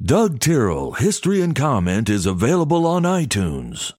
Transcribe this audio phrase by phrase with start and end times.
[0.00, 3.94] Doug Tyrrell History and Comment is available on iTunes.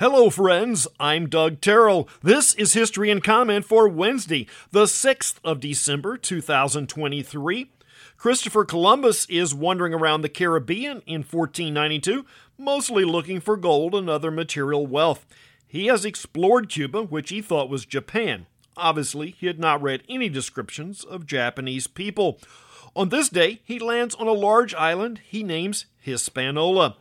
[0.00, 0.88] Hello, friends.
[0.98, 2.08] I'm Doug Tyrrell.
[2.24, 7.70] This is History and Comment for Wednesday, the 6th of December, 2023.
[8.16, 12.26] Christopher Columbus is wandering around the Caribbean in 1492,
[12.58, 15.24] mostly looking for gold and other material wealth.
[15.68, 18.46] He has explored Cuba, which he thought was Japan.
[18.76, 22.40] Obviously, he had not read any descriptions of Japanese people.
[22.94, 26.96] On this day, he lands on a large island he names Hispaniola.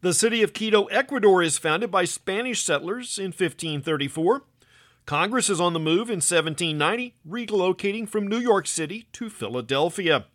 [0.00, 4.44] The city of Quito, Ecuador is founded by Spanish settlers in 1534.
[5.06, 10.26] Congress is on the move in 1790, relocating from New York City to Philadelphia.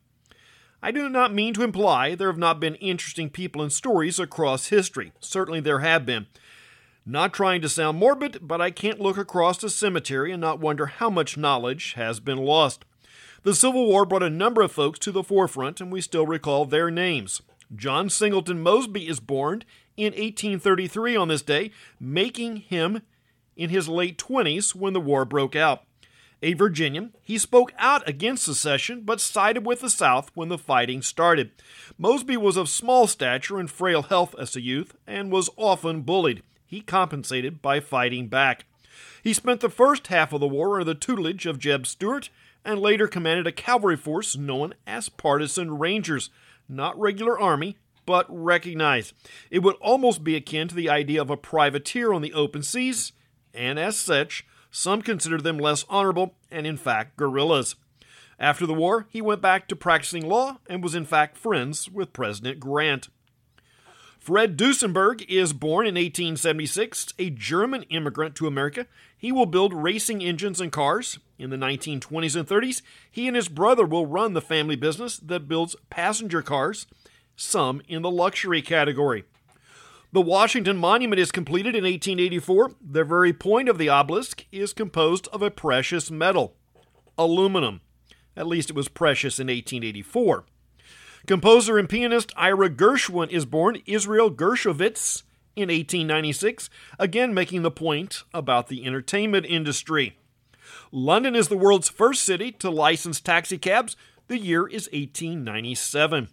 [0.81, 4.67] I do not mean to imply there have not been interesting people and stories across
[4.67, 5.13] history.
[5.21, 6.27] Certainly there have been.
[7.05, 10.87] Not trying to sound morbid, but I can't look across a cemetery and not wonder
[10.87, 12.83] how much knowledge has been lost.
[13.43, 16.65] The Civil War brought a number of folks to the forefront, and we still recall
[16.65, 17.41] their names.
[17.75, 19.65] John Singleton Mosby is born
[19.97, 23.01] in 1833 on this day, making him
[23.57, 25.83] in his late 20s when the war broke out.
[26.41, 31.01] A Virginian, he spoke out against secession but sided with the South when the fighting
[31.01, 31.51] started.
[31.97, 36.43] Mosby was of small stature and frail health as a youth and was often bullied.
[36.65, 38.65] He compensated by fighting back.
[39.21, 42.29] He spent the first half of the war under the tutelage of Jeb Stuart
[42.65, 46.29] and later commanded a cavalry force known as Partisan Rangers,
[46.67, 49.13] not regular army, but recognized.
[49.49, 53.13] It would almost be akin to the idea of a privateer on the open seas,
[53.53, 57.75] and as such, some consider them less honorable and, in fact, guerrillas.
[58.39, 62.13] After the war, he went back to practicing law and was, in fact, friends with
[62.13, 63.09] President Grant.
[64.23, 68.87] Fred Duesenberg is born in 1876, a German immigrant to America.
[69.17, 71.19] He will build racing engines and cars.
[71.37, 75.49] In the 1920s and 30s, he and his brother will run the family business that
[75.49, 76.87] builds passenger cars,
[77.35, 79.25] some in the luxury category.
[80.13, 82.75] The Washington Monument is completed in 1884.
[82.79, 86.55] The very point of the obelisk is composed of a precious metal,
[87.17, 87.81] aluminum.
[88.37, 90.45] At least it was precious in 1884.
[91.25, 95.23] Composer and pianist Ira Gershwin is born Israel Gershovitz
[95.55, 96.69] in 1896,
[96.99, 100.17] again making the point about the entertainment industry.
[100.91, 103.95] London is the world's first city to license taxicabs.
[104.27, 106.27] The year is 1897.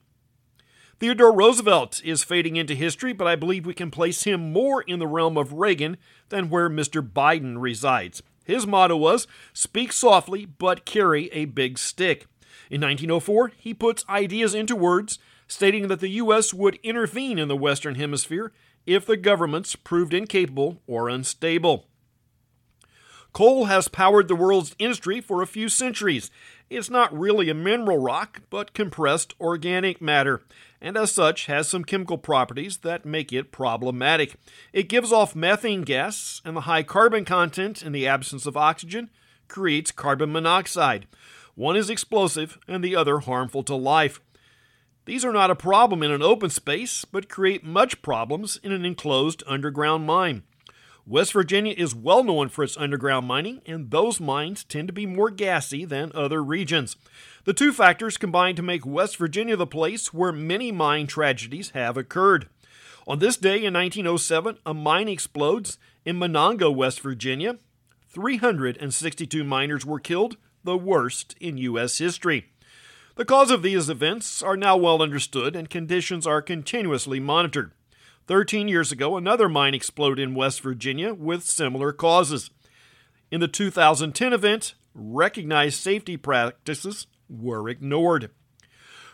[0.99, 4.99] Theodore Roosevelt is fading into history, but I believe we can place him more in
[4.99, 5.99] the realm of Reagan
[6.31, 7.01] than where Mr.
[7.01, 8.25] Biden resides.
[8.45, 12.27] His motto was speak softly, but carry a big stick.
[12.69, 16.53] In 1904, he puts ideas into words, stating that the U.S.
[16.53, 18.53] would intervene in the Western Hemisphere
[18.87, 21.87] if the governments proved incapable or unstable.
[23.33, 26.31] Coal has powered the world's industry for a few centuries.
[26.69, 30.43] It's not really a mineral rock, but compressed organic matter,
[30.81, 34.35] and as such has some chemical properties that make it problematic.
[34.73, 39.11] It gives off methane gas, and the high carbon content in the absence of oxygen
[39.47, 41.07] creates carbon monoxide.
[41.55, 44.21] One is explosive and the other harmful to life.
[45.05, 48.85] These are not a problem in an open space, but create much problems in an
[48.85, 50.45] enclosed underground mine.
[51.07, 55.07] West Virginia is well known for its underground mining, and those mines tend to be
[55.07, 56.95] more gassy than other regions.
[57.45, 61.97] The two factors combine to make West Virginia the place where many mine tragedies have
[61.97, 62.49] occurred.
[63.09, 67.59] On this day in 1907, a mine explodes in Monongah, West Virginia.
[68.09, 71.99] 362 miners were killed, the worst in U.S.
[71.99, 72.51] history.
[73.17, 77.73] The cause of these events are now well understood and conditions are continuously monitored.
[78.27, 82.51] Thirteen years ago, another mine exploded in West Virginia with similar causes.
[83.31, 88.31] In the 2010 event, recognized safety practices were ignored.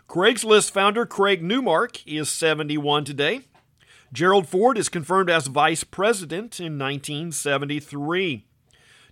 [0.09, 3.41] Craigslist founder Craig Newmark is 71 today.
[4.13, 8.47] Gerald Ford is confirmed as vice president in 1973.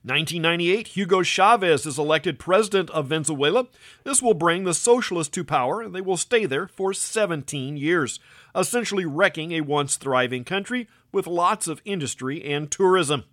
[0.05, 3.69] 1998, Hugo Chavez is elected president of Venezuela.
[4.03, 8.21] This will bring the socialists to power, and they will stay there for 17 years,
[8.55, 13.25] essentially wrecking a once thriving country with lots of industry and tourism.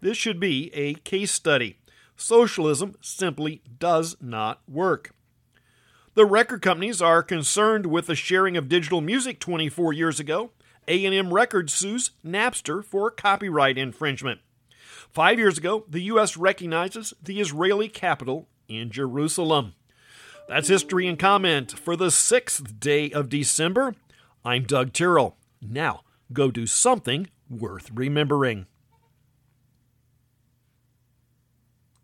[0.00, 1.76] This should be a case study.
[2.16, 5.12] Socialism simply does not work.
[6.14, 10.52] The record companies are concerned with the sharing of digital music 24 years ago.
[10.88, 14.40] A&M Records sues Napster for copyright infringement.
[15.10, 16.36] Five years ago, the U.S.
[16.36, 19.74] recognizes the Israeli capital in Jerusalem.
[20.48, 23.94] That's history and comment for the sixth day of December.
[24.44, 25.36] I'm Doug Tyrrell.
[25.60, 26.00] Now,
[26.32, 28.66] go do something worth remembering.